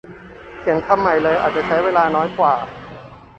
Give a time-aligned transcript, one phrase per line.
[0.59, 2.53] เขียนคำใหม่เลยอาจใช้เวลาน้อยกว่า